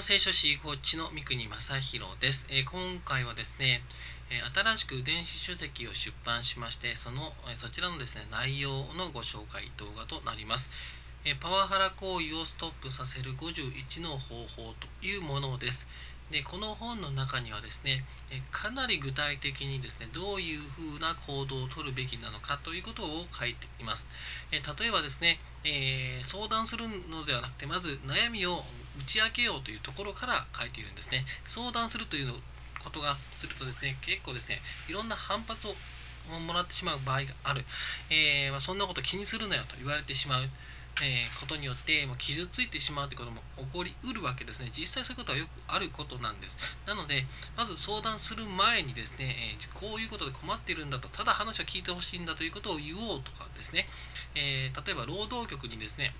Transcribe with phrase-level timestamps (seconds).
[0.00, 3.82] 行聖書士コーチの三国正弘です、えー、今回はですね、
[4.30, 10.70] え、新しく電子書籍を出版しましてその、えそちらのですね内容のご紹介動画となります、
[11.26, 15.86] えパワハラ行為をストップさせる51の方法というものです。
[16.30, 18.04] でこの本の中にはですね
[18.52, 24.08] かなり具体的にですねどういうふうな行動をとるべきなのかということを書いています。
[24.50, 28.64] え例えばですね、えー、相談するのではなくてまず悩みを
[28.98, 31.24] 打ち明けようというところから書いているんですね。
[31.46, 32.34] 相談するという
[32.82, 35.74] ことがするとですね結構ですねいろんな反発を
[36.46, 37.64] もらってしまう場合がある、
[38.10, 40.48] えー、まあ、そんなこと気にするなよと言われてしまう
[41.02, 44.70] えー、ことによってもう傷ついてしまうということも起こりうるわけですね。
[44.76, 46.58] 実際そういうことはよくあることなんです。
[46.84, 47.24] なので
[47.56, 53.86] まず相談する前にですね、えー、こういうことで困っているんだとただ話を聞いてほしいんだということを言おうとかですね、
[54.34, 56.12] えー、例えば労働局にですね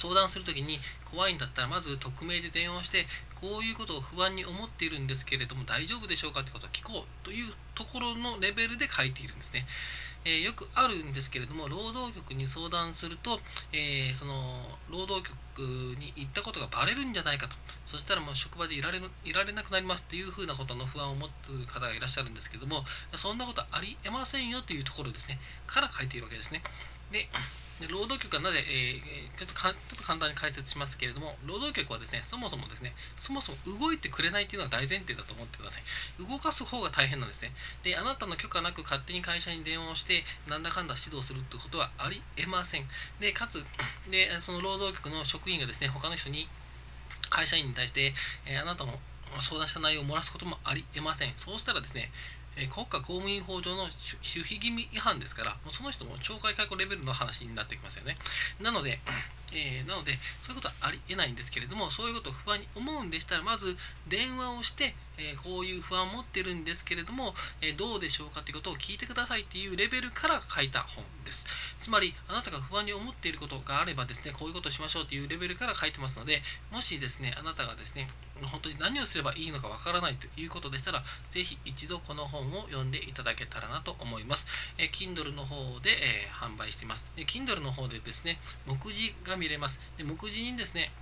[0.00, 0.78] 相談するときに
[1.10, 3.06] 怖いんだったらまず匿名で電話して
[3.40, 9.66] こういうことを不安に思っているんですけれども大丈夫でしょうかってことを聞こうというところのレベルで書いているんですね。
[10.24, 13.40] えー、よくあるんですけれども労働局に相談すると、
[13.72, 15.62] えー、その労働局
[15.98, 17.56] に行ったことがバレるんじゃないかと。
[17.86, 22.84] そしたらもう職場でいられいられなくなりますというふうなことの不安を持っている方がいらっしゃるんですけども
[23.16, 25.38] そんなことありえませんよというところですね。
[25.66, 26.62] から書いているわけですね。
[27.10, 27.28] で
[27.80, 35.82] で労働局はなぜ、えー、ちょっとかちょっと簡単に解説しますけれども労働局はですねそもそもですねそもそも動いてくれないというのが大前提だと思ってください。
[36.22, 37.52] 動かす方が大変なんですね。
[37.82, 42.84] であなたの許可なく勝手に会社に電話をしてなんだかんだ指導するということはありえません。
[43.18, 43.64] でかつ
[44.10, 46.48] でその労働局の職員がですね他の人に
[47.30, 48.12] 会社員に対して、
[48.44, 48.92] えー、あなたの
[49.40, 51.32] 相談した内容を漏らすこともありえません。
[51.36, 52.10] そうしたらですね
[52.56, 58.16] え国家公務員法上の守秘義務違反ですから、もうその人も懲戒解雇レベルの話になってきますよね。
[58.60, 59.00] なので、
[59.52, 63.76] えー、なので、そういうことはありえないんですけれども、そういうことを不安に思うんでしたら、まず
[64.08, 71.46] 電話をして、えー、こういう不安を持ってるんですけれども、えー、どうでしょうかということを聞いてくださいっていうレベルから書いた本です。
[71.80, 78.08] つまり、あなたが不安に思っていることがあればですね、こういうことをしましょうというレベルから書いてますので、もしですね、あなたがですね、
[78.42, 84.46] 本当に何をすればいいのかわからないということでしたら、ぜひ一度この本をを読んでいただけたらなと思います。
[84.78, 87.06] えー、Kindle の方で、えー、販売しています。
[87.16, 89.80] で Kindle の方でですね、目次が見れます。
[89.96, 90.92] で目次にですね、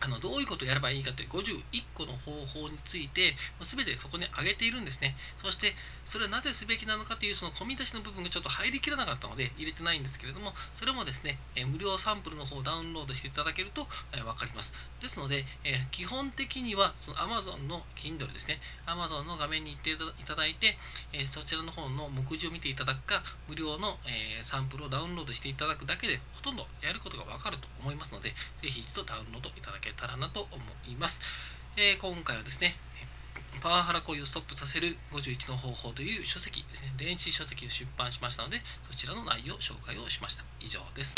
[0.00, 1.62] あのどういうことをやればいいかという51
[1.94, 5.16] 個の方法について全てそこに挙げているんですね。
[5.42, 14.72] そしてそれはなぜすべきなのかというその込み出しの部分がちょっと入りきらなかったので入れてないんですけれどもそれもですね、え無料サンプルの方をダウンロードしていただけると、え分かります。
[15.00, 18.60] ですので、え基本的にはその Amazon の Kindle ですね。
[18.86, 20.78] Amazon の画面に行っていただいて、
[21.12, 28.30] えそちらの方の目次を見ていただくか無料の、えサンプルをダウンロードしていただくだけでほとんどやることがわかると思いますので
[28.62, 31.20] ぜひ一度ダウンロードいただけけたらなと思います。
[31.76, 32.76] えー、今回はですね、
[33.60, 38.60] パワハラ行為をストップさせる51の方法という書籍ですね、電子書籍を出版しましたので、
[38.90, 40.44] そちらの内容を、紹介をしました。
[40.60, 41.14] 以上です。